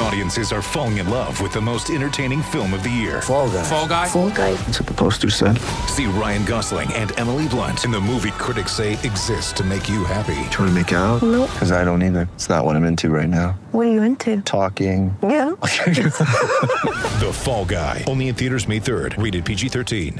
[0.00, 3.22] Audiences are falling in love with the most entertaining film of the year.
[3.22, 3.62] Fall guy.
[3.62, 4.08] Fall guy.
[4.08, 4.52] Fall guy.
[4.54, 5.56] That's what the poster said.
[5.88, 10.04] See Ryan Gosling and Emily Blunt in the movie critics say exists to make you
[10.04, 10.34] happy.
[10.50, 11.22] Trying to make it out?
[11.22, 11.50] Nope.
[11.52, 12.28] Because I don't either.
[12.34, 13.52] It's not what I'm into right now.
[13.72, 14.40] What are you into?
[14.42, 15.16] Talking.
[15.22, 15.54] Yeah.
[17.14, 18.02] The Fall Guy.
[18.08, 19.22] Only in theaters May 3rd.
[19.22, 20.18] Rated PG-13.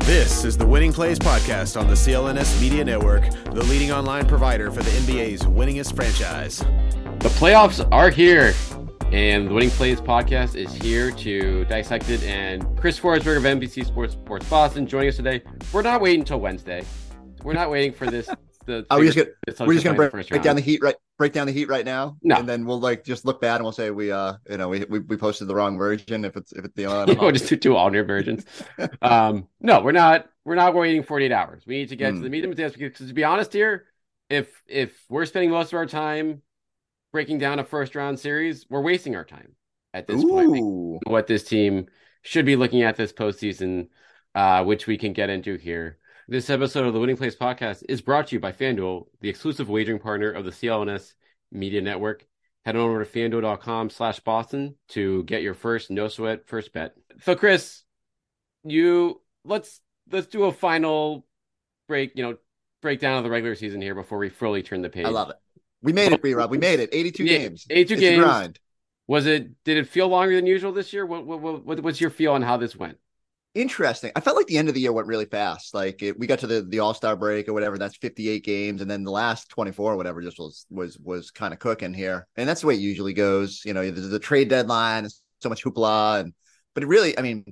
[0.00, 4.70] This is the Winning Plays Podcast on the CLNS Media Network, the leading online provider
[4.70, 6.62] for the NBA's winningest franchise.
[7.20, 8.52] The playoffs are here,
[9.12, 12.22] and the Winning Plays podcast is here to dissect it.
[12.24, 15.42] And Chris Forsberg of NBC Sports Sports Boston joining us today.
[15.72, 16.84] We're not waiting until Wednesday.
[17.42, 18.28] We're not waiting for this.
[18.64, 20.62] The, Are we just gonna we're just gonna play in the break, first down the
[20.62, 22.16] heat right break down the heat right now?
[22.22, 22.36] No.
[22.36, 24.84] And then we'll like just look bad and we'll say we uh you know we
[24.84, 27.56] we, we posted the wrong version if it's if it's the uh, we'll just do
[27.56, 28.46] two alternate versions.
[29.02, 30.28] um, no, we're not.
[30.44, 31.64] We're not waiting 48 hours.
[31.66, 32.22] We need to get to Hmm.
[32.22, 33.86] the meat this because, to be honest, here,
[34.30, 36.42] if if we're spending most of our time
[37.12, 39.54] breaking down a first round series, we're wasting our time
[39.94, 41.00] at this point.
[41.06, 41.86] What this team
[42.22, 43.88] should be looking at this postseason,
[44.34, 45.98] uh, which we can get into here.
[46.28, 49.68] This episode of the Winning Plays podcast is brought to you by FanDuel, the exclusive
[49.68, 51.12] wagering partner of the CLNS
[51.50, 52.24] Media Network.
[52.64, 56.94] Head on over to fanduel.com slash Boston to get your first no sweat first bet.
[57.22, 57.82] So Chris,
[58.62, 59.80] you let's
[60.12, 61.26] let's do a final
[61.88, 62.36] break, you know,
[62.80, 65.06] breakdown of the regular season here before we fully turn the page.
[65.06, 65.36] I love it.
[65.82, 66.50] We made it, Rob.
[66.50, 66.90] We made it.
[66.92, 67.66] 82 Yeah, games.
[67.70, 68.22] 82 It's games.
[68.22, 68.58] grind.
[69.06, 71.04] Was it did it feel longer than usual this year?
[71.04, 72.98] What, what, what what's your feel on how this went?
[73.54, 74.12] Interesting.
[74.16, 75.74] I felt like the end of the year went really fast.
[75.74, 77.76] Like it, we got to the the All Star break or whatever.
[77.76, 81.52] That's 58 games, and then the last 24 or whatever just was was was kind
[81.52, 82.26] of cooking here.
[82.36, 83.60] And that's the way it usually goes.
[83.66, 85.06] You know, there's the trade deadline,
[85.40, 86.32] so much hoopla, and
[86.72, 87.44] but it really, I mean,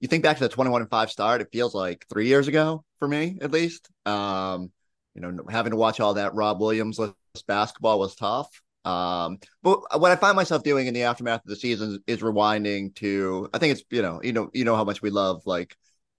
[0.00, 2.84] you think back to the 21 and five start, it feels like three years ago
[2.98, 3.88] for me at least.
[4.04, 4.70] Um,
[5.14, 6.98] you know, having to watch all that Rob Williams
[7.42, 8.48] basketball was tough.
[8.84, 12.94] Um, but what I find myself doing in the aftermath of the season is rewinding
[12.96, 15.76] to, I think it's, you know, you know, you know how much we love like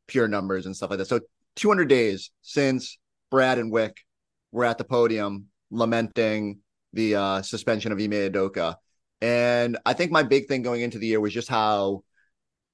[0.07, 1.07] pure numbers and stuff like that.
[1.07, 1.21] So
[1.55, 2.97] 200 days since
[3.31, 3.93] Brad and Wyc
[4.51, 6.59] were at the podium lamenting
[6.93, 8.75] the uh, suspension of Ime Udoka.
[9.21, 12.03] And I think my big thing going into the year was just how,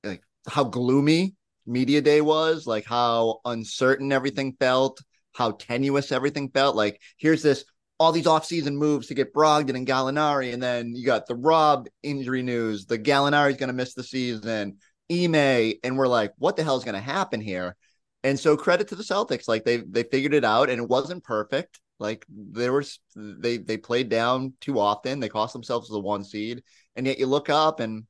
[0.04, 5.02] like, how gloomy media day was, like how uncertain everything felt,
[5.34, 6.76] how tenuous everything felt.
[6.76, 7.64] Like, here's this
[8.00, 11.88] all these offseason moves to get Brogdon and Gallinari, and then you got the Rob
[12.02, 12.86] injury news.
[12.86, 14.78] The Gallinari's going to miss the season.
[15.12, 17.76] Ime, and we're like, what the hell is going to happen here?
[18.24, 21.24] And so credit to the Celtics, like they they figured it out, and it wasn't
[21.24, 21.80] perfect.
[22.00, 25.20] Like there was they they played down too often.
[25.20, 26.64] They cost themselves the one seed,
[26.96, 28.06] and yet you look up and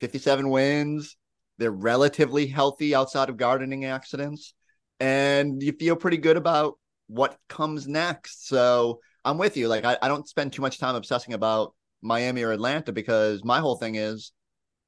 [0.00, 1.16] 57 wins.
[1.58, 4.54] They're relatively healthy outside of gardening accidents,
[5.00, 6.78] and you feel pretty good about
[7.08, 8.46] what comes next.
[8.46, 9.68] So I'm with you.
[9.68, 13.60] Like I, I don't spend too much time obsessing about Miami or Atlanta because my
[13.60, 14.32] whole thing is,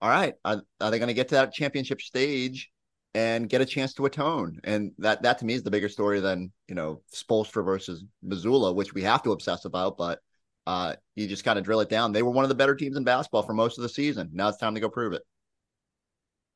[0.00, 2.70] all right, are, are they going to get to that championship stage
[3.14, 4.58] and get a chance to atone?
[4.64, 8.74] And that that to me is the bigger story than you know Spoelstra versus Mazzulla,
[8.74, 9.98] which we have to obsess about.
[9.98, 10.20] But
[10.66, 12.12] uh, you just kind of drill it down.
[12.12, 14.30] They were one of the better teams in basketball for most of the season.
[14.32, 15.22] Now it's time to go prove it.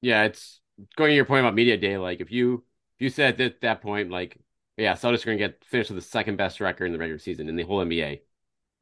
[0.00, 0.62] Yeah, it's
[0.96, 1.98] going to your point about media day.
[1.98, 2.64] Like if you
[2.98, 4.38] if you said at that point, like
[4.76, 7.18] yeah, Celtics are going to get finished with the second best record in the regular
[7.18, 8.22] season in the whole NBA,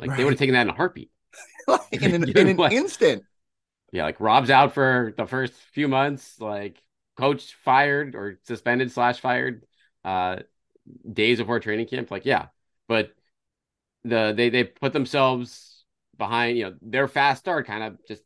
[0.01, 0.25] like they Right.
[0.25, 1.11] would have taken that in a heartbeat.
[1.69, 3.25] like in an, You in an instant.
[3.93, 6.83] Yeah, like Rob's out for the first few months, like
[7.17, 9.67] coach fired or suspended slash fired,
[10.05, 10.39] uh,
[11.11, 12.11] days before training camp.
[12.11, 12.49] Like, yeah,
[12.89, 13.15] but
[14.05, 15.85] the they they put themselves
[16.19, 18.23] behind, you know, their fast start kind of just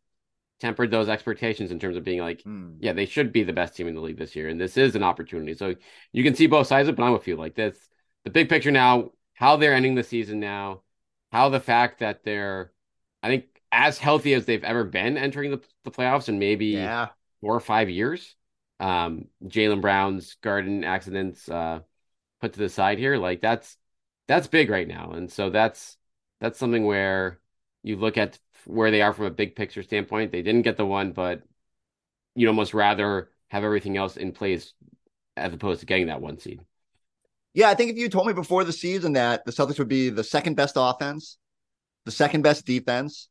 [0.66, 2.72] tempered those expectations in terms of being like, Hmm.
[2.80, 4.96] yeah, they should be the best team in the league this year, and this is
[4.96, 5.54] an opportunity.
[5.54, 5.74] So
[6.12, 7.36] you can see both sides of it, but I'm with you.
[7.36, 7.76] Like this,
[8.24, 10.82] the big picture now, how they're ending the season now,
[11.30, 12.72] how the fact that they're,
[13.22, 17.08] I think, as healthy as they've ever been entering the, the playoffs in maybe Yeah.
[17.40, 18.34] four or five years.
[18.80, 21.80] Um, Jaylen Brown's garden accidents uh,
[22.40, 23.76] put to the side here, like that's
[24.28, 25.96] that's big right now, and so that's
[26.40, 27.40] that's something where
[27.82, 30.32] you look at where they are from a big picture standpoint.
[30.32, 31.42] They didn't get the one, but
[32.34, 34.72] you'd almost rather have everything else in place
[35.36, 36.60] as opposed to getting that one seed.
[37.54, 40.10] Yeah, I think if you told me before the season that the Celtics would be
[40.10, 41.38] the second best offense,
[42.04, 43.28] the second best defense,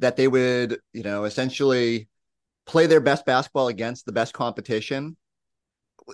[0.00, 2.08] that they would, you know, essentially
[2.66, 5.16] play their best basketball against the best competition,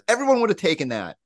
[0.08, 1.16] everyone would have taken that.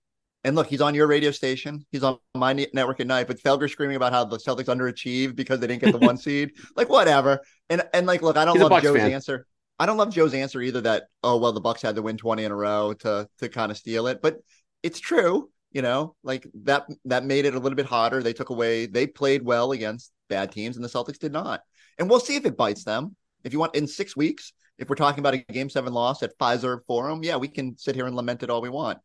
[0.43, 1.85] And look, he's on your radio station.
[1.93, 3.27] He's on my network at night.
[3.27, 6.53] But Felger screaming about how the Celtics underachieved because they didn't get the one seed.
[6.77, 7.41] Like whatever.
[7.69, 9.13] And and like, look, I don't He's love Joe's fan.
[9.13, 9.47] answer.
[9.79, 10.81] I don't love Joe's answer either.
[10.81, 13.71] That oh well, the Bucks had to win twenty in a row to to kind
[13.71, 14.23] of steal it.
[14.23, 14.37] But
[14.83, 15.51] it's true.
[15.73, 18.23] You know, like that that made it a little bit hotter.
[18.23, 18.87] They took away.
[18.87, 21.61] They played well against bad teams, and the Celtics did not.
[21.99, 23.15] And we'll see if it bites them.
[23.45, 26.37] If you want, in six weeks, if we're talking about a Game Seven loss at
[26.39, 28.99] Fiserv Forum, yeah, we can sit here and lament it all we want.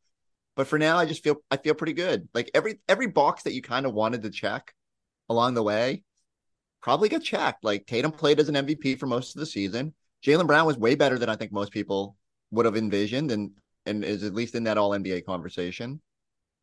[0.55, 2.27] But for now, I just feel I feel pretty good.
[2.33, 4.73] Like every every box that you kind of wanted to check
[5.29, 6.03] along the way
[6.81, 7.63] probably got checked.
[7.63, 9.93] Like Tatum played as an MVP for most of the season.
[10.23, 12.15] Jaylen Brown was way better than I think most people
[12.51, 13.51] would have envisioned, and
[13.85, 16.01] and is at least in that All NBA conversation.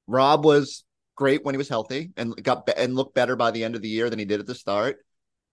[0.06, 0.84] Rob was
[1.14, 3.82] great when he was healthy and got be- and looked better by the end of
[3.82, 4.98] the year than he did at the start.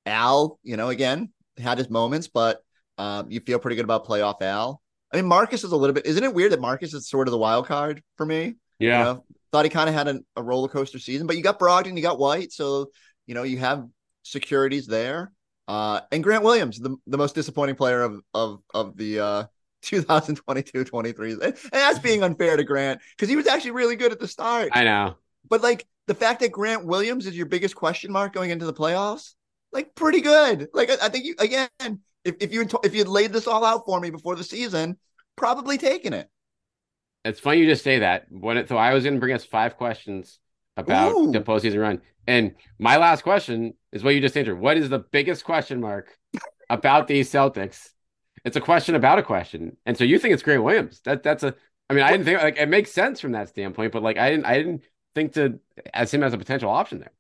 [0.05, 2.63] Al, you know, again had his moments, but
[2.97, 4.81] um, you feel pretty good about playoff Al.
[5.11, 6.05] I mean, Marcus is a little bit.
[6.05, 8.55] Isn't it weird that Marcus is sort of the wild card for me?
[8.77, 8.99] Yeah.
[8.99, 11.59] You know, thought he kind of had an, a roller coaster season, but you got
[11.59, 12.91] Brogdon, you got White, so
[13.25, 13.87] you know you have
[14.23, 15.31] securities there.
[15.67, 19.43] Uh, and Grant Williams, the, the most disappointing player of of of the uh,
[19.83, 21.41] 2022-23.
[21.41, 24.69] And that's being unfair to Grant because he was actually really good at the start.
[24.73, 25.15] I know.
[25.47, 28.73] But like the fact that Grant Williams is your biggest question mark going into the
[28.73, 29.35] playoffs,
[29.71, 30.69] like pretty good.
[30.73, 33.63] Like I, I think you again, if if you if you had laid this all
[33.63, 34.97] out for me before the season,
[35.35, 36.29] probably taking it.
[37.25, 38.25] It's funny you just say that.
[38.29, 40.39] When it, so I was going to bring us five questions
[40.77, 41.31] about Ooh.
[41.31, 44.59] the postseason run, and my last question is what you just answered.
[44.59, 46.17] What is the biggest question mark
[46.69, 47.89] about these Celtics?
[48.45, 51.01] It's a question about a question, and so you think it's Grant Williams.
[51.05, 51.55] That that's a.
[51.89, 54.29] I mean, I didn't think like it makes sense from that standpoint, but like I
[54.29, 54.83] didn't I didn't
[55.15, 55.59] think to
[55.93, 57.11] as him as a potential option there.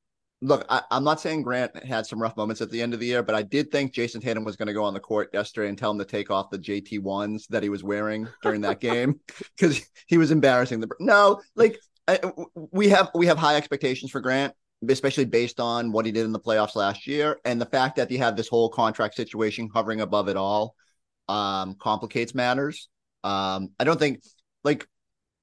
[0.41, 3.05] Look, I, I'm not saying Grant had some rough moments at the end of the
[3.05, 5.67] year, but I did think Jayson Tatum was going to go on the court yesterday
[5.67, 8.79] and tell him to take off the JT ones that he was wearing during that
[8.79, 9.19] game
[9.57, 10.87] because he was embarrassing the.
[10.99, 11.77] No, like
[12.07, 12.19] I,
[12.71, 14.53] we have we have high expectations for Grant,
[14.87, 18.09] especially based on what he did in the playoffs last year, and the fact that
[18.09, 20.73] you have this whole contract situation hovering above it all
[21.27, 22.87] um, complicates matters.
[23.23, 24.21] Um, I don't think
[24.63, 24.87] like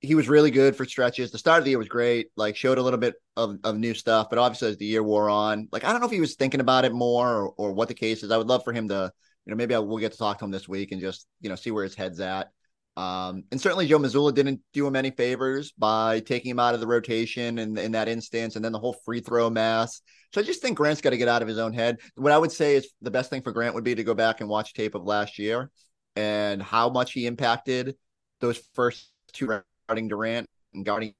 [0.06, 1.30] he was really good for stretches.
[1.30, 3.92] The start of the year was great, like showed a little bit of, of new
[3.92, 6.36] stuff, but obviously as the year wore on, like I don't know if he was
[6.36, 8.30] thinking about it more or, or what the case is.
[8.30, 9.12] I would love for him to,
[9.44, 11.48] you know, maybe I will get to talk to him this week and just, you
[11.48, 12.50] know, see where his head's at.
[12.96, 16.80] Um, and certainly Joe Mazzulla didn't do him any favors by taking him out of
[16.80, 20.00] the rotation in, in that instance, and then the whole free throw mess.
[20.32, 21.98] So I just think Grant's got to get out of his own head.
[22.14, 24.40] What I would say is the best thing for Grant would be to go back
[24.40, 25.70] and watch tape of last year
[26.14, 27.96] and how much he impacted
[28.40, 29.46] those first two
[29.88, 31.14] guarding Durant and guarding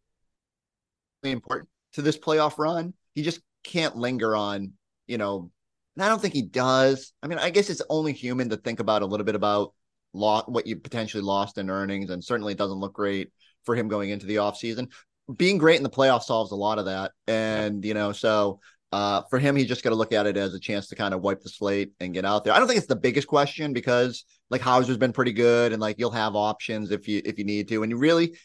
[1.23, 2.95] really important to this playoff run.
[3.15, 4.73] He just can't linger on,
[5.07, 5.51] you know,
[5.97, 7.13] and I don't think he does.
[7.23, 9.73] I mean, I guess it's only human to think about a little bit about
[10.13, 13.31] lo- what you potentially lost in earnings, and certainly it doesn't look great
[13.65, 14.91] for him going into the offseason.
[15.35, 17.13] Being great in the playoffs solves a lot of that.
[17.27, 18.61] And, you know, so
[18.93, 21.13] uh, for him, he's just got to look at it as a chance to kind
[21.13, 22.53] of wipe the slate and get out there.
[22.53, 25.97] I don't think it's the biggest question because like Hauser's been pretty good and like
[25.99, 27.83] you'll have options if you if you need to.
[27.83, 28.39] And you really,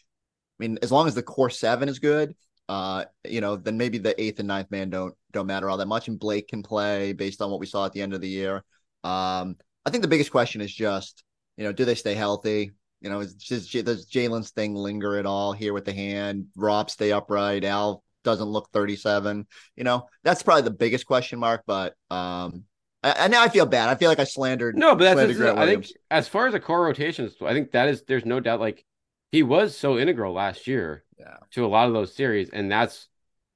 [0.62, 2.36] mean, as long as the core seven is good,
[2.70, 5.88] uh, you know, then maybe the eighth and ninth man don't don't matter all that
[5.88, 6.08] much.
[6.08, 8.64] And Blake can play based on what we saw at the end of the year.
[9.04, 11.24] Um, I think the biggest question is just,
[11.58, 12.72] you know, do they stay healthy?
[13.02, 16.48] You know, is just does Jaylen's thing linger at all here with the hand?
[16.56, 17.64] Rob stay upright.
[17.64, 19.48] Al doesn't look 37.
[19.76, 21.64] You know, that's probably the biggest question mark.
[21.66, 22.66] But um,
[23.04, 23.90] and now I feel bad.
[23.90, 24.78] I feel like I slandered.
[24.78, 27.90] No, but that's just, I think as far as the core rotations, I think that
[27.90, 28.86] is there's no doubt like
[29.32, 31.38] he was so integral last year Yeah.
[31.52, 33.08] to a lot of those series, and that's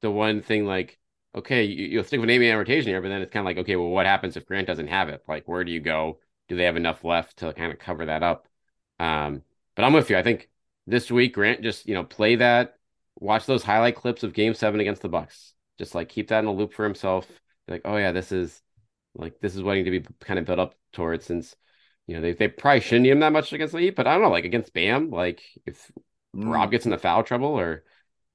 [0.01, 0.99] the one thing like
[1.35, 3.57] okay, you, you'll stick with naming and rotation here, but then it's kind of like
[3.57, 5.23] okay, well, what happens if Grant doesn't have it?
[5.27, 6.19] Like, where do you go?
[6.47, 8.47] Do they have enough left to kind of cover that up?
[8.99, 9.43] Um,
[9.75, 10.17] but I'm with you.
[10.17, 10.49] I think
[10.87, 12.77] this week Grant just you know play that,
[13.15, 15.53] watch those highlight clips of Game Seven against the Bucks.
[15.77, 17.27] Just like keep that in a loop for himself.
[17.67, 18.61] Like, oh yeah, this is
[19.15, 21.55] like this is what I need to be kind of built up towards since
[22.07, 24.13] you know they they probably shouldn't need him that much against the Heat, but I
[24.13, 25.91] don't know, like against Bam, like if
[26.35, 26.51] Mm.
[26.51, 27.83] Rob gets into foul trouble or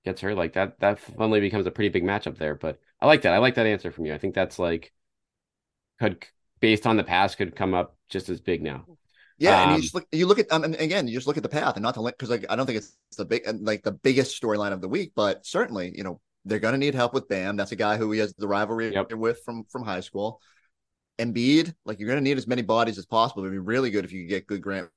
[0.05, 2.55] gets hurt, like that that suddenly becomes a pretty big matchup there.
[2.55, 3.35] But I like that.
[3.35, 4.15] I like that answer from you.
[4.15, 4.93] I think that's like
[5.99, 6.25] could
[6.61, 8.87] based on the past could come up just as big now.
[9.39, 10.07] Yeah, and Um, you just look.
[10.13, 10.53] You look at.
[10.53, 12.45] Um, and again, you just look at the path, and not to link because like
[12.51, 15.93] I don't think it's the big like the biggest storyline of the week, but certainly
[15.97, 17.57] you know they're going to need help with Bam.
[17.57, 19.13] That's a guy who he has the rivalry Yep.
[19.13, 20.41] with from from high school.
[21.21, 23.43] Embiid, like you're going to need as many bodies as possible.
[23.43, 24.89] It'd be really good if you could get good Grant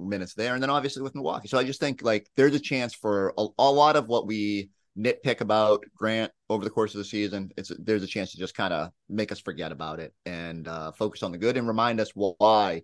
[0.00, 1.48] minutes there, and then obviously with Milwaukee.
[1.48, 4.70] So I just think like there's a chance for a, a lot of what we
[4.98, 7.52] nitpick about Grant over the course of the season.
[7.56, 10.92] It's there's a chance to just kind of make us forget about it and uh,
[10.92, 12.82] focus on the good and remind us why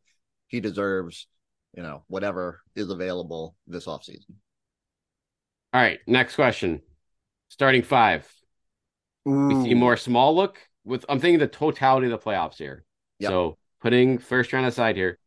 [0.49, 1.27] he deserves,
[1.75, 4.35] you know, whatever is available this offseason.
[5.73, 6.83] All right, next question.
[7.49, 8.31] Starting five.
[9.25, 12.85] We see more small look with I'm thinking the totality of the playoffs here.
[13.19, 13.31] Yep.
[13.31, 15.19] So putting first round aside here,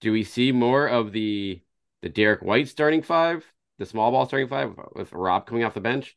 [0.00, 1.62] do we see more of the
[2.02, 3.44] the Derek White starting five,
[3.78, 6.16] the small ball starting five with Rob coming off the bench?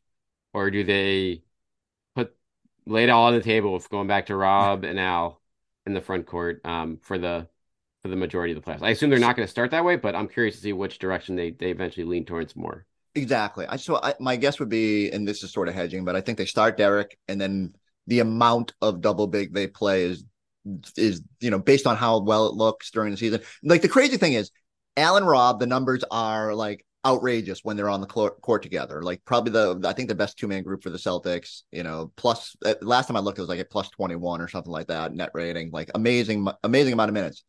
[0.52, 1.42] Or do they
[2.14, 2.34] put
[2.86, 5.40] lay it all on the table with going back to Rob and Al
[5.86, 7.48] in the front court um for the
[8.02, 8.82] for the majority of the playoffs?
[8.82, 10.98] I assume they're not going to start that way, but I'm curious to see which
[10.98, 12.86] direction they they eventually lean towards more.
[13.14, 13.66] Exactly.
[13.66, 16.20] I so I, my guess would be, and this is sort of hedging, but I
[16.20, 17.74] think they start Derek, and then
[18.08, 20.24] the amount of double big they play is
[20.96, 23.40] is you know based on how well it looks during the season.
[23.62, 24.50] Like the crazy thing is,
[24.96, 29.02] Allen Rob, the numbers are like outrageous when they're on the court, together.
[29.02, 31.62] Like probably the I think the best two man group for the Celtics.
[31.70, 34.40] You know, plus uh, last time I looked, it was like a plus twenty one
[34.40, 35.70] or something like that net rating.
[35.70, 37.44] Like amazing, amazing amount of minutes.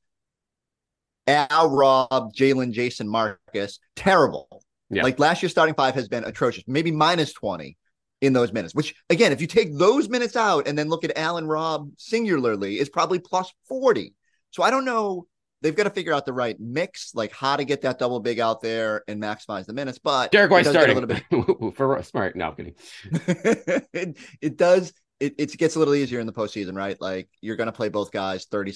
[1.25, 4.63] Al Rob, Jaylen, Jayson, Marcus, terrible.
[4.89, 5.03] Yeah.
[5.03, 7.77] Like last year's starting five has been atrocious, maybe minus 20
[8.21, 11.17] in those minutes, which again, if you take those minutes out and then look at
[11.17, 14.13] Allen Rob singularly, is probably plus 40.
[14.51, 15.27] So I don't know.
[15.61, 18.39] They've got to figure out the right mix, like how to get that double big
[18.39, 19.99] out there and maximize the minutes.
[19.99, 22.37] But Derek White it does get starting a little bit for smart.
[22.37, 22.75] No, I'm kidding.
[23.93, 26.99] it, it does it, it gets a little easier in the postseason, right?
[27.01, 28.75] Like you're going to play both guys 30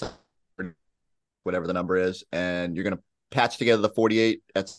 [1.43, 4.73] whatever the number is, and you're going to patch together the 48 at,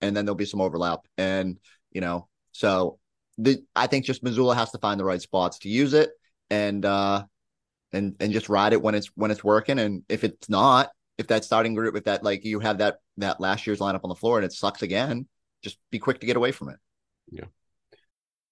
[0.00, 1.06] and then there'll be some overlap.
[1.16, 1.58] And,
[1.90, 2.98] you know, so
[3.38, 6.10] the, I think just Mazzulla has to find the right spots to use it
[6.50, 7.24] and, uh,
[7.92, 9.78] and, and just ride it when it's, when it's working.
[9.78, 13.40] And if it's not, if that starting group, if that, like you have that, that
[13.40, 15.28] last year's lineup on the floor and it sucks again,
[15.62, 16.76] just be quick to get away from it.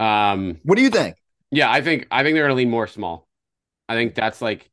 [0.00, 1.16] Um, What do you think?
[1.50, 3.28] yeah, I think I think they're gonna lean more small.
[3.88, 4.70] I think that's like,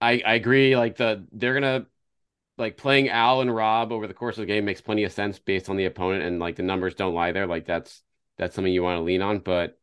[0.00, 0.76] I I agree.
[0.76, 1.86] Like the they're gonna
[2.58, 5.38] like playing Al and Rob over the course of the game makes plenty of sense
[5.40, 7.48] based on the opponent and like the numbers don't lie there.
[7.48, 8.02] Like that's
[8.38, 9.40] that's something you want to lean on.
[9.40, 9.80] But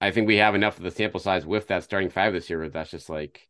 [0.00, 2.68] I think we have enough of the sample size with that starting five this year.
[2.70, 3.48] That's just like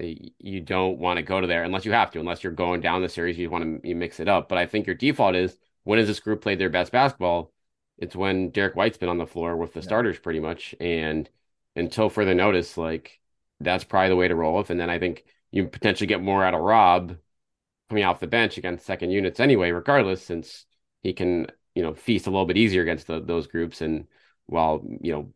[0.00, 2.20] you don't want to go to there unless you have to.
[2.20, 4.48] Unless you're going down the series, you want to you mix it up.
[4.48, 7.51] But I think your default is when does this group play their best basketball?
[8.02, 9.84] It's when Derek White's been on the floor with the Yeah.
[9.84, 10.74] starters pretty much.
[10.80, 11.30] And
[11.76, 13.20] until further notice, like
[13.60, 14.70] that's probably the way to roll with.
[14.70, 17.16] And then I think you potentially get more out of Rob
[17.88, 20.66] coming off the bench against second units anyway, regardless, since
[21.02, 24.08] he can, you know, feast a little bit easier against the, those groups and
[24.46, 25.32] while, you know,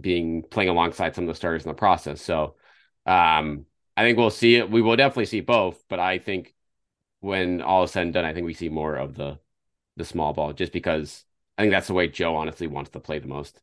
[0.00, 2.22] being playing alongside some of the starters in the process.
[2.22, 2.56] So
[3.06, 4.70] um I think we'll see it.
[4.70, 6.54] We will definitely see both, but I think
[7.20, 9.38] when all is said and done, I think we see more of the
[9.96, 11.24] the small ball just because
[11.60, 13.60] I think that's the way Joe honestly wants to play the most.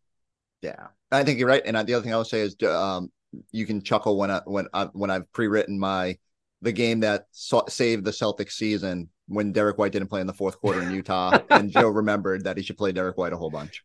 [0.62, 1.64] Yeah, I think you're right.
[1.66, 3.12] And the other thing I would say is, um,
[3.52, 6.16] you can chuckle when I when I when I've pre-written my
[6.62, 10.34] the game that saw, saved the Celtics season when Derek White didn't play in the
[10.34, 13.50] fourth quarter in Utah, and Joe remembered that he should play Derek White a whole
[13.50, 13.84] bunch.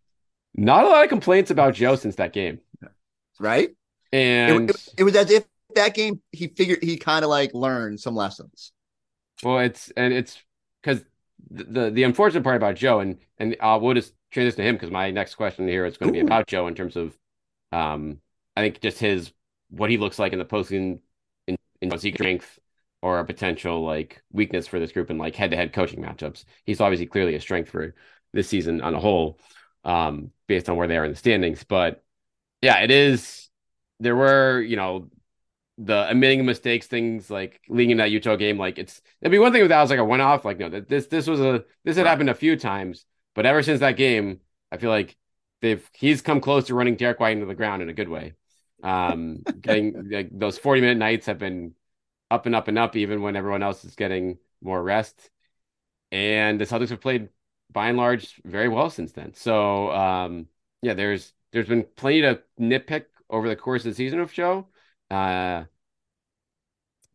[0.55, 2.61] Not a lot of complaints about Joe since that game.
[3.41, 3.71] Right?
[4.13, 7.55] It, And it, it was as if that game he figured he kind of like
[7.55, 8.73] learned some lessons.
[9.43, 10.37] well, it's and it's
[10.83, 11.03] because
[11.51, 14.75] the, the the unfortunate part about Joe and and uh, we'll just transition to him
[14.77, 17.17] because my next question here is going to be about Joe in terms of
[17.73, 18.21] um
[18.57, 19.33] I think just his
[19.71, 21.01] what he looks like in the posting
[21.47, 22.59] in in strength
[23.03, 26.45] or a potential like weakness for this group in like head to head coaching matchups.
[26.65, 27.95] He's obviously clearly a strength for
[28.33, 29.39] this season on a whole,
[29.85, 31.65] um, based on where they are in the standings.
[31.65, 32.03] But
[32.63, 33.51] yeah, it is.
[34.01, 35.11] There were you know
[35.85, 38.59] the admitting mistakes things like leading in that Utah game.
[38.59, 40.45] Like it's it'd be one thing if that was like a one off.
[40.45, 42.07] Like no, that this this was a this had Right.
[42.07, 45.17] happened a few times, but ever since that game, I feel like
[45.61, 48.35] they've he's come close to running Derek White into the ground in a good way.
[48.83, 51.75] Um, getting like those forty minute nights have been
[52.31, 55.31] up and up and up, even when everyone else is getting more rest.
[56.11, 57.29] And the Celtics have played
[57.71, 59.35] by and large very well since then.
[59.35, 60.49] So um,
[60.83, 64.69] yeah, there's there's been plenty to nitpick over the course of the season of Joe.
[65.11, 65.65] Uh,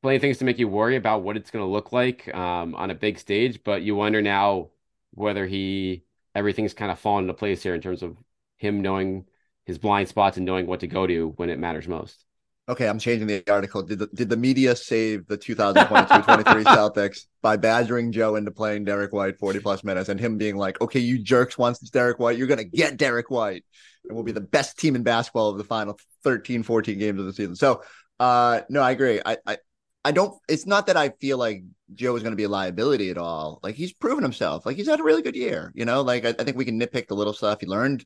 [0.01, 2.75] plenty of things to make you worry about what it's going to look like um,
[2.75, 4.69] on a big stage, but you wonder now
[5.11, 6.03] whether he
[6.35, 8.15] everything's kind of fallen into place here in terms of
[8.57, 9.25] him knowing
[9.65, 12.23] his blind spots and knowing what to go to when it matters most.
[12.69, 13.81] Okay, I'm changing the article.
[13.81, 19.13] Did the, did the media save the 2022-23 Celtics by badgering Joe into playing Derek
[19.13, 22.37] White 40 plus minutes and him being like, "Okay, you jerks wants Derek White.
[22.37, 23.63] You're going to get Derek White."
[24.03, 27.25] And we'll be the best team in basketball of the final 13 14 games of
[27.25, 27.55] the season.
[27.55, 27.83] So,
[28.19, 29.21] uh no, I agree.
[29.25, 29.57] I I
[30.07, 33.09] I don't it's not that I feel like Joe is going to be a liability
[33.09, 33.59] at all.
[33.61, 34.65] Like he's proven himself.
[34.65, 36.01] Like he's had a really good year, you know?
[36.01, 38.05] Like I, I think we can nitpick the little stuff he learned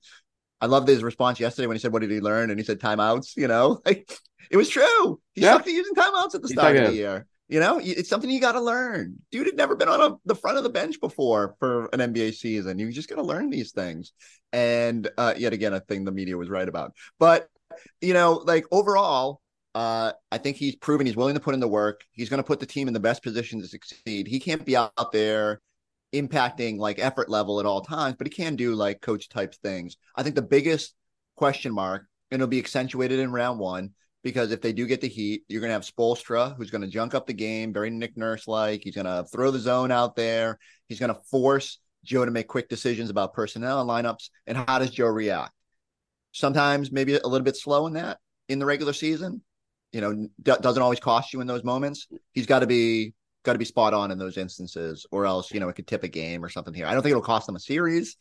[0.62, 2.80] I loved his response yesterday when he said, "What did he learn?" And he said,
[2.80, 4.10] "Timeouts." You know, like
[4.50, 5.20] it was true.
[5.34, 5.54] He yeah.
[5.54, 7.26] sucked at using timeouts at the start of the year.
[7.50, 9.18] You know, it's something you got to learn.
[9.30, 12.36] Dude had never been on a, the front of the bench before for an NBA
[12.36, 12.80] season.
[12.80, 14.14] You just got to learn these things.
[14.54, 16.94] And uh, yet again, a thing the media was right about.
[17.20, 17.50] But
[18.00, 19.41] you know, like overall,
[19.74, 22.04] uh, I think he's proven he's willing to put in the work.
[22.12, 24.28] He's going to put the team in the best position to succeed.
[24.28, 25.62] He can't be out there
[26.14, 29.96] impacting like effort level at all times, but he can do like coach type things.
[30.16, 30.94] I think the biggest
[31.36, 33.92] question mark, and it'll be accentuated in round one,
[34.24, 36.88] because if they do get the heat, you're going to have Spoelstra, who's going to
[36.88, 38.82] junk up the game, very Nick Nurse like.
[38.84, 40.60] He's going to throw the zone out there.
[40.88, 44.30] He's going to force Joe to make quick decisions about personnel and lineups.
[44.46, 45.54] And how does Joe react?
[46.34, 49.42] Sometimes maybe a little bit slow in that in the regular season.
[49.92, 52.08] You know, d- doesn't always cost you in those moments.
[52.32, 55.60] He's got to be got to be spot on in those instances, or else you
[55.60, 56.86] know it could tip a game or something here.
[56.86, 58.16] I don't think it'll cost them a series.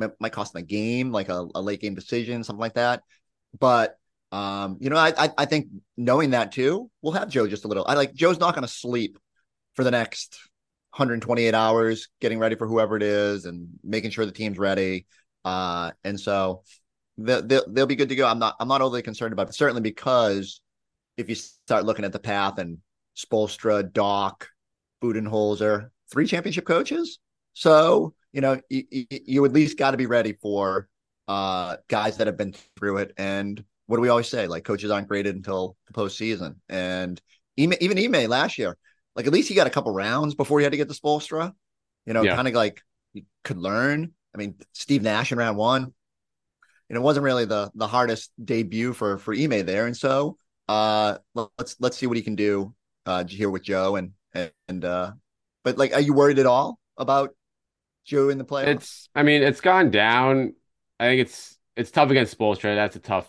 [0.00, 3.02] It might cost them a game, like a, a late game decision, something like that.
[3.58, 3.96] But
[4.32, 7.68] um, you know, I, I, I think knowing that too, we'll have Joe just a
[7.68, 7.84] little.
[7.86, 9.18] I like Joe's not going to sleep
[9.74, 10.38] for the next
[10.92, 15.06] 128 hours, getting ready for whoever it is and making sure the team's ready.
[15.44, 16.62] Uh, and so
[17.18, 18.26] they'll, they'll, they'll be good to go.
[18.26, 20.60] I'm not I'm not overly concerned about it, certainly because
[21.20, 22.78] if you start looking at the path and
[23.16, 24.48] Spoelstra, Doc,
[25.02, 27.18] Budenholzer, three championship coaches.
[27.52, 30.88] So, you know, you, you at least got to be ready for
[31.28, 33.12] uh, guys that have been through it.
[33.16, 34.46] And what do we always say?
[34.46, 36.56] Like, coaches aren't graded until the postseason.
[36.68, 37.20] And
[37.58, 38.76] Ime, even Ime last year,
[39.14, 41.52] like, at least he got a couple rounds before he had to get the Spoelstra,
[42.06, 42.36] you know, yeah.
[42.36, 44.12] kind of like you could learn.
[44.34, 45.92] I mean, Steve Nash in round one,
[46.88, 49.86] and it wasn't really the the hardest debut for for Ime there.
[49.86, 50.38] And so
[50.70, 52.72] uh let's let's see what he can do
[53.06, 54.12] uh here with Joe and
[54.68, 55.12] and uh
[55.64, 57.34] but like are you worried at all about
[58.04, 58.76] Joe in the playoffs?
[58.76, 60.54] It's I mean it's gone down.
[61.00, 62.76] I think it's it's tough against Spoelstra.
[62.76, 63.28] That's a tough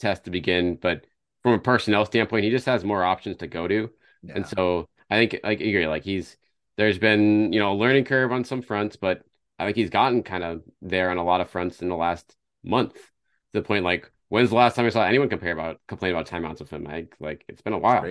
[0.00, 1.06] test to begin, but
[1.42, 3.90] from a personnel standpoint, he just has more options to go to.
[4.22, 4.32] Yeah.
[4.36, 6.36] And so I think like agree, like he's
[6.76, 9.22] there's been, you know, a learning curve on some fronts, but
[9.58, 12.34] I think he's gotten kind of there on a lot of fronts in the last
[12.64, 12.94] month.
[12.94, 16.26] To the point like when's the last time I saw anyone compare about complain about
[16.26, 16.86] timeouts with him?
[16.88, 18.02] I like it's been a while.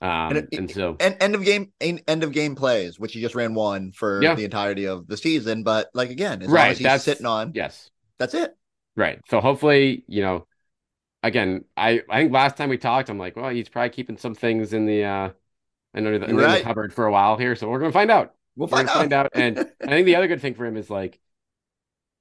[0.00, 3.34] Um, and, and, so and end of game end of game plays, which he just
[3.34, 4.34] ran one for yeah.
[4.34, 5.64] the entirety of the season.
[5.64, 8.56] But like again, as right, as he's sitting on, yes, that's it.
[8.96, 9.20] Right.
[9.28, 10.46] So hopefully, you know,
[11.22, 14.34] again, I I think last time we talked, I'm like, well, he's probably keeping some
[14.34, 15.30] things in the uh
[15.92, 16.44] and under the, right.
[16.44, 17.54] in the cupboard for a while here.
[17.56, 18.34] So we're gonna find out.
[18.56, 18.94] We'll find out.
[18.94, 19.30] find out.
[19.34, 21.20] And I think the other good thing for him is like,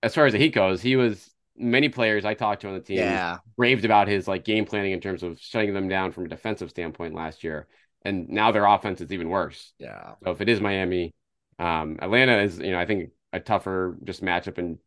[0.04, 2.80] as far as the heat goes, he was many players I talked to on the
[2.80, 3.38] team yeah.
[3.58, 6.70] raved about his like game planning in terms of shutting them down from a defensive
[6.70, 7.68] standpoint last year.
[8.04, 9.74] And now their offense is even worse.
[9.80, 10.14] Yeah.
[10.24, 11.14] So if it is Miami,
[11.60, 14.78] um, Atlanta is, you know, I think a tougher just matchup and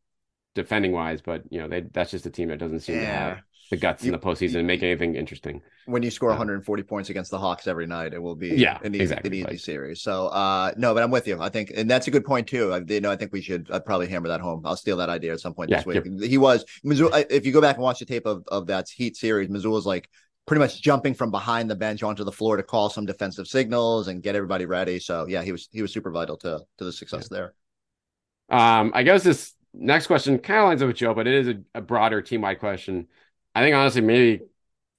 [0.54, 3.00] defending wise, but you know, they that's just a team that doesn't seem yeah.
[3.00, 3.38] to have
[3.70, 5.62] the guts you, in the postseason and make anything interesting.
[5.86, 8.94] When you score 140 points against the Hawks every night, it will be yeah, an
[8.94, 9.40] easy, exactly.
[9.40, 10.02] an easy series.
[10.02, 11.40] So uh, no, but I'm with you.
[11.40, 12.72] I think, and that's a good point too.
[12.72, 14.62] I, you know, I think we should I'd probably hammer that home.
[14.64, 16.22] I'll steal that idea at some point yeah, this week.
[16.24, 17.24] He was Mazzulla.
[17.30, 20.08] If you go back and watch the tape of, of that Heat series, Mazzulla's like
[20.46, 24.08] pretty much jumping from behind the bench onto the floor to call some defensive signals
[24.08, 24.98] and get everybody ready.
[24.98, 27.36] So yeah, he was he was super vital to to the success yeah.
[27.38, 28.58] there.
[28.58, 31.48] Um, I guess this next question kind of lines up with Joe, but it is
[31.48, 33.06] a, a broader team wide question.
[33.54, 34.44] I think honestly, maybe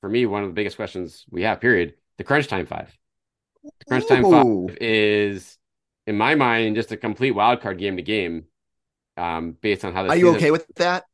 [0.01, 2.95] for me, one of the biggest questions we have, period, the crunch time five.
[3.79, 5.57] The crunch time five is,
[6.07, 8.45] in my mind, just a complete wild card game to game.
[9.17, 11.05] Um, based on how this are you okay with that?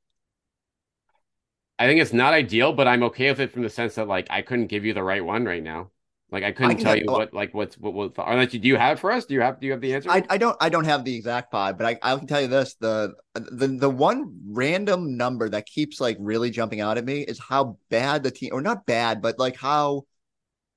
[1.79, 4.27] I think it's not ideal, but I'm okay with it from the sense that like
[4.29, 5.91] I couldn't give you the right one right now.
[6.29, 8.67] Like I couldn't I tell have, you what like what's what what unless you do
[8.67, 9.25] you have for us?
[9.25, 10.09] Do you have do you have the answer?
[10.09, 12.47] I, I don't I don't have the exact five, but I, I can tell you
[12.47, 17.21] this the the the one random number that keeps like really jumping out at me
[17.21, 20.03] is how bad the team or not bad, but like how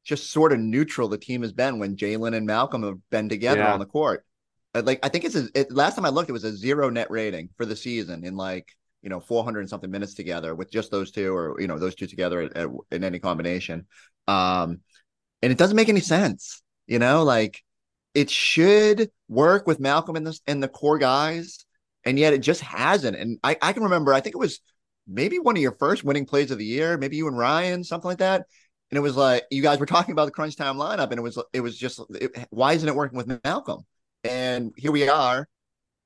[0.05, 3.63] just sort of neutral the team has been when Jaylen and Malcolm have been together
[3.63, 3.73] yeah.
[3.73, 4.25] on the court.
[4.73, 7.11] Like I think it's a, it, last time I looked, it was a zero net
[7.11, 8.71] rating for the season in like
[9.03, 11.97] you know 400 and something minutes together with just those two or you know those
[11.97, 13.87] two together at, at, in any combination.
[14.29, 14.83] Um,
[15.43, 16.63] and it doesn't make any sense.
[16.87, 17.63] You know, like
[18.15, 21.65] it should work with Malcolm and the and the core guys,
[22.05, 23.17] and yet it just hasn't.
[23.17, 24.61] And I, I can remember, I think it was
[25.07, 28.09] maybe one of your first winning plays of the year, maybe you and Ryan, something
[28.09, 28.47] like that.
[28.91, 31.23] And it was like you guys were talking about the crunch time lineup, and it
[31.23, 33.83] was it was just it, why isn't it working with Malcolm?
[34.25, 35.49] And here we are,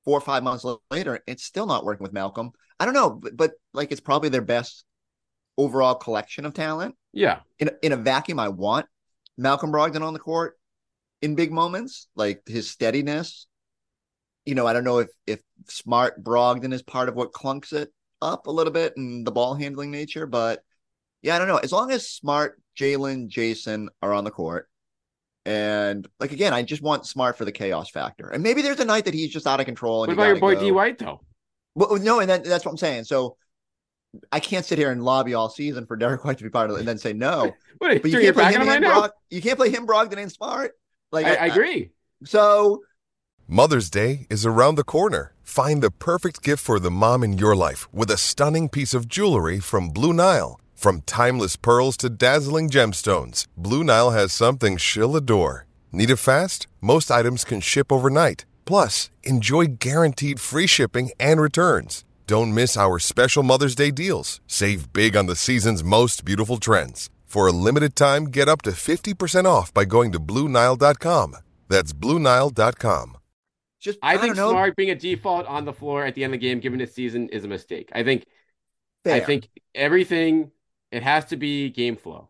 [0.05, 2.51] four or five months later, it's still not working with Malcolm.
[2.79, 4.85] I don't know, but, but like it's probably their best
[5.57, 6.95] overall collection of talent.
[7.11, 7.39] Yeah.
[7.57, 8.85] In in a vacuum, I want
[9.37, 10.57] Malcolm Brogdon on the court
[11.21, 13.47] in big moments, like his steadiness.
[14.45, 17.91] You know, I don't know if if smart Brogdon is part of what clunks it
[18.21, 20.61] up a little bit and the ball handling nature, but
[21.21, 21.57] yeah, I don't know.
[21.57, 24.69] As long as smart Jaylen, Jayson are on the court,
[25.45, 28.29] and like again, I just want smart for the chaos factor.
[28.29, 30.03] And maybe there's a night that he's just out of control.
[30.03, 30.59] And what about your boy go.
[30.61, 31.21] D White though?
[31.73, 33.03] Well, no, and that, that's what I'm saying.
[33.05, 33.37] So
[34.31, 36.75] I can't sit here and lobby all season for Derek White to be part of
[36.75, 37.53] it and then say no.
[37.77, 40.71] what, but you can't play him, him Brog- you can't play him Brogdon and Smart.
[41.11, 41.91] Like I, I, I agree.
[42.23, 42.83] So
[43.47, 45.33] Mother's Day is around the corner.
[45.43, 49.07] Find the perfect gift for the mom in your life with a stunning piece of
[49.07, 50.59] jewelry from Blue Nile.
[50.73, 55.67] From timeless pearls to dazzling gemstones, Blue Nile has something she'll adore.
[55.91, 56.67] Need it fast?
[56.81, 58.45] Most items can ship overnight.
[58.65, 62.04] Plus, enjoy guaranteed free shipping and returns.
[62.27, 64.41] Don't miss our special Mother's Day deals.
[64.47, 67.11] Save big on the season's most beautiful trends.
[67.25, 71.37] For a limited time, get up to 50% off by going to Bluenile.com.
[71.67, 73.17] That's Bluenile.com.
[73.79, 76.39] Just, I, I think Smart being a default on the floor at the end of
[76.39, 77.89] the game, given this season, is a mistake.
[77.93, 78.25] I think,
[79.03, 79.13] Fair.
[79.15, 80.49] I think everything
[80.91, 82.29] it has to be game flow,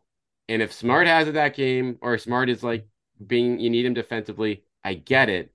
[0.49, 2.89] and if Smart has it that game, or Smart is like
[3.25, 5.53] being you need him defensively, I get it,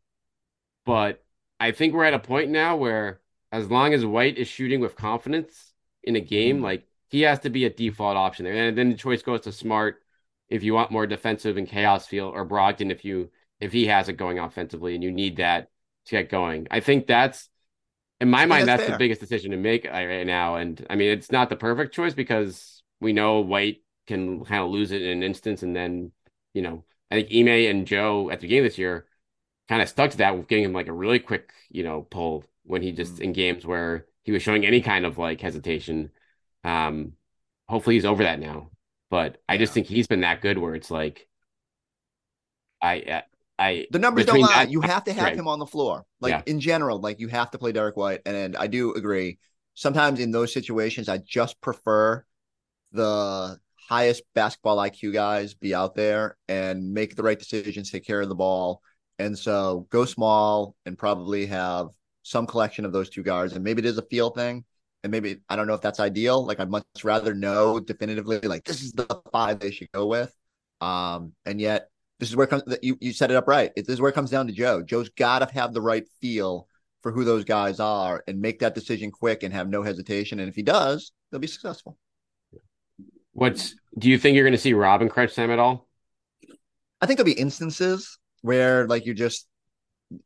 [0.86, 1.22] but
[1.58, 3.20] I think we're at a point now where
[3.52, 6.64] as long as White is shooting with confidence in a game, mm-hmm.
[6.64, 8.68] like he has to be a default option there.
[8.68, 10.02] And then the choice goes to Smart
[10.48, 14.08] if you want more defensive and chaos feel, or Brogdon if you if he has
[14.08, 15.68] it going offensively and you need that
[16.06, 16.66] to get going.
[16.70, 17.48] I think that's
[18.20, 20.56] in my mind that's, that's the biggest decision to make uh, right now.
[20.56, 24.70] And I mean, it's not the perfect choice because we know White can kind of
[24.70, 26.12] lose it in an instance, and then
[26.54, 29.06] you know I think Ime and Joe at the beginning of this year
[29.68, 32.44] kind of stuck to that with getting him like a really quick you know pull
[32.64, 33.20] when he just mm.
[33.20, 36.10] in games where he was showing any kind of like hesitation.
[36.64, 37.12] Um,
[37.68, 38.70] hopefully he's over that now.
[39.10, 41.26] But I just think he's been that good where it's like,
[42.82, 43.22] I,
[43.58, 44.48] I, the numbers don't lie.
[44.48, 45.36] That, you have to have right.
[45.36, 46.06] him on the floor.
[46.20, 46.42] Like yeah.
[46.46, 48.20] in general, like you have to play Derek White.
[48.24, 49.38] And, and I do agree.
[49.74, 52.24] Sometimes in those situations, I just prefer
[52.92, 58.20] the highest basketball IQ guys be out there and make the right decisions, take care
[58.20, 58.82] of the ball.
[59.18, 61.88] And so go small and probably have
[62.30, 64.64] some collection of those two guards, and maybe it is a feel thing.
[65.02, 66.44] And maybe I don't know if that's ideal.
[66.44, 70.32] Like I'd much rather know definitively, like this is the five they should go with.
[70.80, 71.88] Um, and yet
[72.18, 73.72] this is where comes you you set it up right.
[73.76, 74.82] It, this is where it comes down to Joe.
[74.82, 76.68] Joe's got to have the right feel
[77.02, 80.38] for who those guys are and make that decision quick and have no hesitation.
[80.38, 81.96] And if he does, they'll be successful.
[83.32, 85.88] What's do you think you're going to see Robin crunch time at all?
[87.00, 89.46] I think there'll be instances where like you just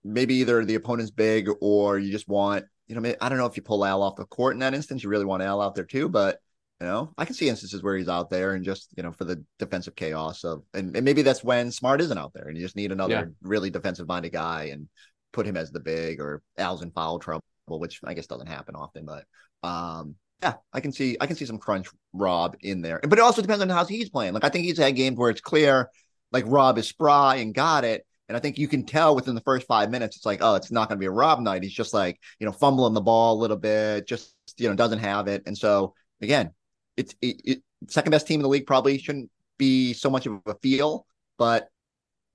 [0.03, 3.57] maybe either the opponent's big or you just want, you know, I don't know if
[3.57, 5.85] you pull Al off the court in that instance, you really want Al out there
[5.85, 6.39] too, but
[6.81, 9.25] you know, I can see instances where he's out there and just, you know, for
[9.25, 12.63] the defensive chaos of, and, and maybe that's when Smart isn't out there and you
[12.63, 13.25] just need another yeah.
[13.43, 14.89] really defensive minded guy and
[15.33, 18.75] put him as the big or Al's in foul trouble, which I guess doesn't happen
[18.75, 19.25] often, but,
[19.67, 23.23] um, yeah, I can see I can see some crunch Rob in there, but it
[23.23, 24.35] also depends on how he's playing.
[24.35, 25.89] Like I think he's had games where it's clear,
[26.33, 29.41] like Rob is spry and got it, and I think you can tell within the
[29.43, 31.63] first five minutes, it's like, oh, it's not going to be a Rob night.
[31.63, 35.01] He's just like, you know, fumbling the ball a little bit, just, you know, doesn't
[35.01, 35.43] have it.
[35.47, 36.53] And so, again,
[36.97, 40.41] it's it, it, second best team in the league probably shouldn't be so much of
[40.47, 41.07] a feel,
[41.39, 41.69] but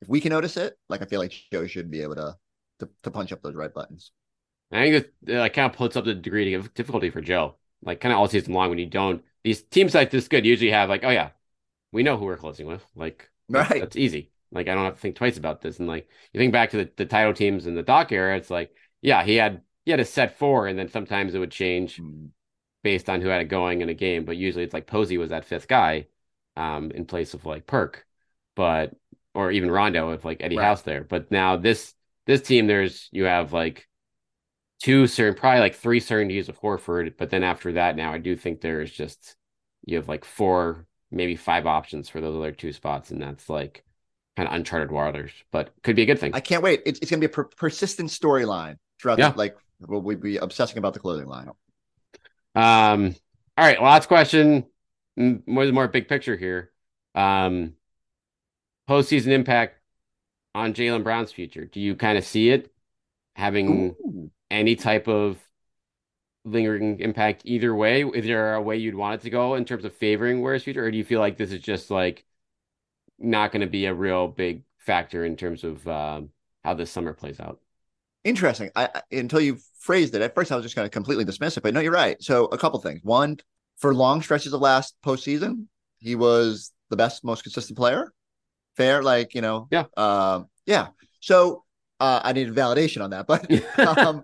[0.02, 2.36] if we can notice it, like I feel like Joe should be able to
[2.80, 4.12] to, to punch up those right buttons.
[4.72, 7.56] I think that like, kind of puts up the degree of difficulty for Joe.
[7.82, 10.72] Like kind of all season long when you don't these teams like this good usually
[10.72, 11.30] have like, oh yeah,
[11.92, 12.86] we know who we're closing with.
[12.96, 13.82] Like right.
[13.82, 14.29] that's easy.
[14.52, 15.80] Like I don't have to think twice about this.
[15.80, 18.50] And like you think back to the, the title teams in the Doc era, it's
[18.50, 21.98] like, yeah, he had he had a set four, and then sometimes it would change
[21.98, 22.30] mm.
[22.84, 24.26] based on who had it going in a game.
[24.26, 26.08] But usually it's like Posey was that fifth guy,
[26.56, 28.06] um, in place of like Perk,
[28.56, 28.96] but
[29.34, 30.66] or even Rondo if like Eddie right.
[30.66, 31.04] House there.
[31.04, 31.94] But now this
[32.26, 33.88] this team, there's you have like
[34.82, 38.36] two certain, probably like three certainties of Horford, but then after that, now I do
[38.36, 39.36] think there's just
[39.86, 43.84] you have like four, maybe five options for those other two spots, and that's like
[44.40, 46.34] kind of uncharted waters, but could be a good thing.
[46.34, 46.82] I can't wait.
[46.86, 49.20] It's, it's going to be a per- persistent storyline throughout.
[49.20, 49.32] Yeah.
[49.32, 51.50] The, like we'll, we'll be obsessing about the clothing line.
[52.56, 53.16] Um.
[53.58, 53.82] All right.
[53.82, 54.64] Last question.
[55.18, 56.72] More more big picture here.
[57.16, 57.74] Um.
[58.90, 59.76] postseason impact
[60.56, 61.66] on Jaylen Brown's future.
[61.66, 62.72] Do you kind of see it
[63.36, 64.32] having Ooh.
[64.50, 65.38] any type of
[66.46, 68.04] lingering impact either way?
[68.04, 70.86] Is there a way you'd want it to go in terms of favoring Ware's future,
[70.86, 72.24] or do you feel like this is just like
[73.20, 76.30] not going to be a real big factor in terms of um,
[76.64, 77.60] how this summer plays out?
[78.24, 78.70] Interesting.
[78.76, 81.58] I, I until you phrased it at first, I was just going to completely dismiss
[81.58, 82.22] it, but no, you're right.
[82.22, 83.00] So a couple things.
[83.04, 83.38] One,
[83.78, 85.66] for long stretches of last postseason,
[86.00, 88.12] he was the best, most consistent player.
[88.76, 89.86] Fair, like you know, Yeah.
[89.98, 90.90] um, yeah.
[91.22, 91.64] So
[92.00, 93.50] uh, I needed validation on that, but
[93.98, 94.24] um,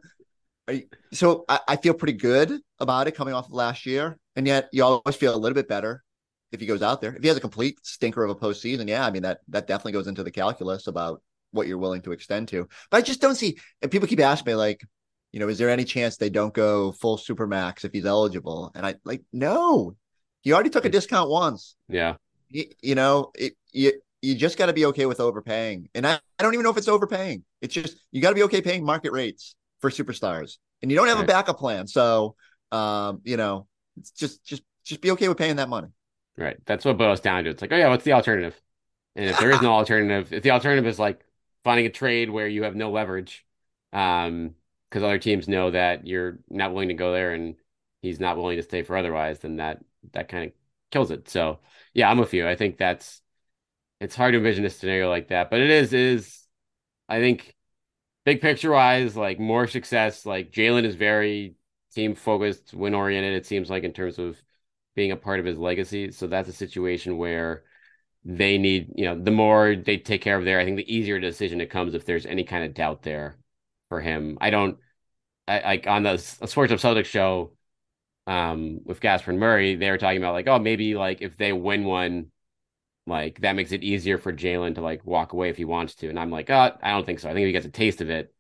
[0.69, 4.47] you- so I, I feel pretty good about it coming off of last year, and
[4.47, 6.03] yet you always feel a little bit better
[6.55, 7.15] if he goes out there.
[7.15, 9.93] If he has a complete stinker of a postseason, yeah, I mean that that definitely
[9.93, 12.67] goes into the calculus about what you're willing to extend to.
[12.89, 13.59] But I just don't see.
[13.81, 14.81] And people keep asking me like,
[15.31, 18.71] you know, is there any chance they don't go full supermax if he's eligible?
[18.75, 19.95] And I like, no,
[20.41, 21.75] he already took a discount once.
[21.87, 22.15] Yeah.
[22.49, 25.89] You, you know, it, you you just got to be okay with overpaying.
[25.93, 27.43] And I, I don't even know if it's overpaying.
[27.61, 31.07] It's just you got to be okay paying market rates for superstars, and you don't
[31.07, 31.23] have Right.
[31.25, 31.87] a backup plan.
[31.87, 32.35] So,
[32.71, 35.89] um, you know, it's just just just be okay with paying that money.
[36.37, 36.57] Right.
[36.65, 37.49] That's what boils down to.
[37.49, 38.59] It's like, oh yeah, what's the alternative?
[39.15, 41.23] And if there is no alternative, if the alternative is like
[41.63, 43.45] finding a trade where you have no leverage,
[43.93, 44.55] um,
[44.89, 47.55] because other teams know that you're not willing to go there and
[48.01, 50.53] he's not willing to stay for otherwise, then that that kind of
[50.91, 51.29] kills it.
[51.29, 51.59] So
[51.93, 52.47] yeah, I'm with you.
[52.47, 53.21] I think that's
[53.99, 56.43] it's hard to envision a scenario like that, but it is it is
[57.09, 57.55] I think
[58.25, 60.25] big picture wise, like more success.
[60.25, 61.55] Like Jaylen is very
[61.93, 63.33] team focused, win oriented.
[63.35, 64.41] It seems like in terms of
[64.95, 66.12] being a part of his legacy.
[66.12, 67.63] So that's a situation where
[68.25, 71.19] they need, you know, the more they take care of there, I think the easier
[71.19, 73.38] decision it comes if there's any kind of doubt there
[73.89, 74.38] for him.
[74.41, 74.77] I don't,
[75.47, 77.53] I like on the Sports of Celtics show
[78.27, 81.53] um with Gasper and Murray, they were talking about like, oh, maybe like if they
[81.53, 82.31] win one,
[83.08, 86.10] like that makes it easier for Jaylen to like walk away if he wants to.
[86.10, 87.29] And I'm like, oh, I don't think so.
[87.29, 88.34] I think if he gets a taste of it,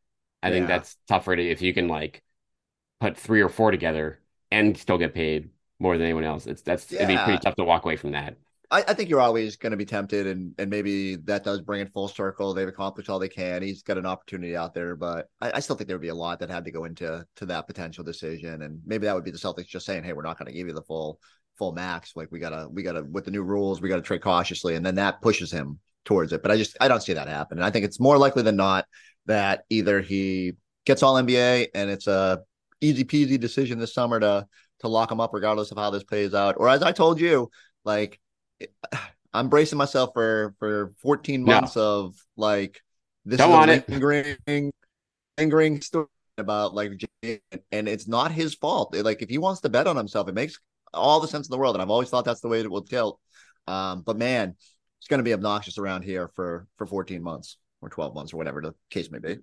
[0.43, 2.23] I think that's tougher to if you can like
[2.99, 6.47] put three or four together and still get paid more than anyone else.
[6.47, 8.37] It's that's it'd be pretty tough to walk away from that.
[8.71, 11.81] I, I think you're always going to be tempted, and and maybe that does bring
[11.81, 12.53] it full circle.
[12.53, 13.61] They've accomplished all they can.
[13.61, 16.15] He's got an opportunity out there, but I, I still think there would be a
[16.15, 19.31] lot that had to go into to that potential decision, and maybe that would be
[19.31, 21.19] the Celtics just saying, "Hey, we're not going to give you the full
[21.57, 22.15] full max.
[22.15, 24.85] Like we gotta we gotta with the new rules, we got to trade cautiously, and
[24.85, 26.41] then that pushes him towards it.
[26.41, 28.55] But I just I don't see that happen, and I think it's more likely than
[28.55, 28.85] not
[29.25, 30.53] that either he
[30.85, 32.41] gets all NBA and it's a
[32.81, 34.45] easy peasy decision this summer to
[34.85, 37.49] to lock him up regardless of how this plays out, or as I told you,
[37.83, 38.19] like
[39.33, 41.61] I'm bracing myself for for 14 No.
[41.61, 42.81] months of like
[43.25, 43.89] this Don't is want a it.
[43.89, 44.71] lingering
[45.37, 46.91] lingering story about like
[47.71, 48.95] and it's not his fault.
[48.95, 50.59] Like if he wants to bet on himself, it makes
[50.93, 51.75] all the sense in the world.
[51.75, 53.19] And I've always thought that's the way it will tilt.
[53.67, 54.55] Um, but man,
[54.99, 58.37] it's going to be obnoxious around here for for 14 months or 12 months or
[58.37, 59.37] whatever the case may be.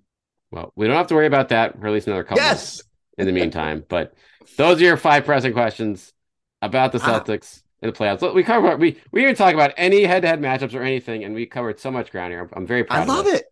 [0.51, 2.83] Well, we don't have to worry about that for at least another couple Yes.
[3.17, 3.83] In the meantime.
[3.89, 4.13] But
[4.57, 6.11] those are your five pressing questions
[6.61, 7.19] about the Ah.
[7.19, 8.21] Celtics in the playoffs.
[8.21, 11.23] Look, We covered we we didn't talk about any head to head matchups or anything,
[11.23, 12.49] and we covered so much ground here.
[12.53, 13.01] I'm, very proud.
[13.01, 13.45] I love it.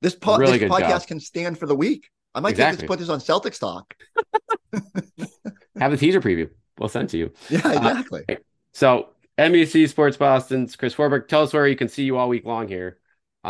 [0.00, 1.06] This, po- Really this podcast job.
[1.06, 2.08] can stand for the week.
[2.34, 2.82] I might Exactly.
[2.82, 3.94] this put this on Celtics talk.
[5.80, 6.50] Have the teaser preview.
[6.78, 7.32] We'll send to you.
[7.50, 8.24] Yeah, exactly.
[8.72, 11.26] So NBC Sports Boston's Chris Forsberg.
[11.28, 12.98] Tell us where you can see you all week long here.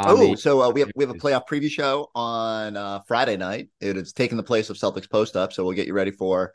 [0.07, 3.37] Oh, the- so uh, we have we have a playoff preview show on uh, Friday
[3.37, 3.69] night.
[3.81, 6.53] It is taking the place of Celtics post up, so we'll get you ready for.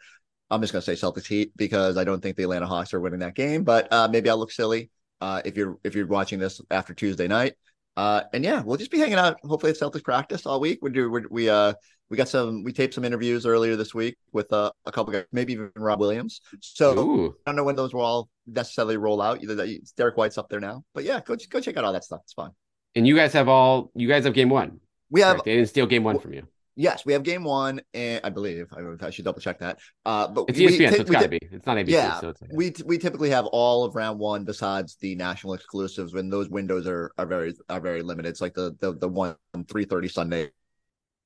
[0.49, 2.99] I'm just going to say Celtics Heat because I don't think the Atlanta Hawks are
[2.99, 6.39] winning that game, but uh, maybe I'll look silly uh, if you're if you're watching
[6.39, 7.53] this after Tuesday night.
[7.95, 9.37] Uh, and yeah, we'll just be hanging out.
[9.43, 10.79] Hopefully, at Celtics practice all week.
[10.81, 11.73] We do we we uh
[12.09, 15.25] we got some we taped some interviews earlier this week with uh, a couple guys,
[15.31, 16.41] maybe even Rob Williams.
[16.59, 17.35] So Ooh.
[17.45, 19.41] I don't know when those will all necessarily roll out.
[19.41, 22.03] Either that Derek White's up there now, but yeah, go go check out all that
[22.03, 22.21] stuff.
[22.23, 22.51] It's fun.
[22.95, 24.79] And you guys have all you guys have game one.
[25.09, 25.45] We have correct?
[25.45, 26.47] They didn't steal game one from you.
[26.75, 28.67] Yes, we have game one, and I believe
[29.01, 29.77] I, should double check that.
[30.05, 31.39] Uh, but It's we ESPN, ty- so it's we got to ty- be.
[31.51, 31.89] It's not ABC.
[31.89, 35.53] Yeah, so it's we t- we typically have all of round one besides the national
[35.53, 38.29] exclusives when those windows are are very are very limited.
[38.29, 39.35] It's like the the the one
[39.67, 40.49] three thirty Sunday.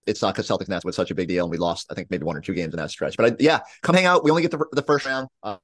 [0.06, 2.10] It's not because Celtics Nets was such a big deal, and we lost I think
[2.10, 3.16] maybe one or two games in that stretch.
[3.16, 4.26] But I, yeah, come hang out.
[4.26, 5.58] We only get the the first round uh,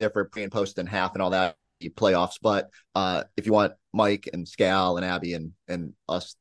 [0.00, 1.56] there for pre and post and half and all that
[1.90, 2.36] playoffs.
[2.40, 6.36] But uh, if you want Mike and Scal and Abby and and us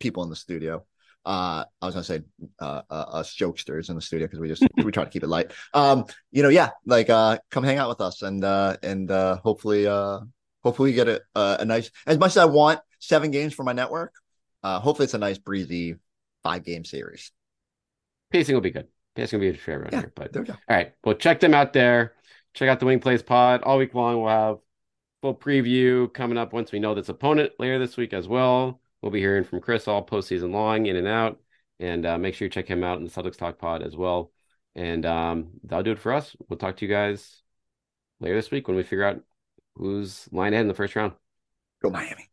[0.00, 0.84] people in the studio.
[1.24, 2.22] Uh, I was gonna say
[2.60, 5.28] uh, uh, us jokesters in the studio because we just we try to keep it
[5.28, 5.52] light.
[5.72, 9.36] Um, you know, yeah, like uh, come hang out with us and uh, and uh,
[9.36, 10.18] hopefully uh,
[10.64, 13.62] hopefully we get a, a a nice as much as I want seven games for
[13.62, 14.12] my network.
[14.64, 15.94] Uh, hopefully it's a nice breezy
[16.42, 17.30] five game series.
[18.32, 18.88] pacing will be good.
[19.14, 20.12] Pacing will be good for everyone Yeah, here.
[20.16, 20.54] But there we go.
[20.54, 22.14] all right, well check them out there.
[22.54, 24.20] Check out the Wing Plays Pod all week long.
[24.20, 24.58] We'll have
[25.22, 28.80] full preview coming up once we know this opponent later this week as well.
[29.00, 31.40] We'll be hearing from Chris all postseason long, in and out.
[31.80, 34.30] And uh, make sure you check him out in the Celtics Talk Pod as well.
[34.74, 36.36] And um, that'll do it for us.
[36.48, 37.42] We'll talk to you guys
[38.20, 39.20] later this week when we figure out
[39.74, 41.12] who's lying ahead in the first round.
[41.82, 42.31] Go Miami.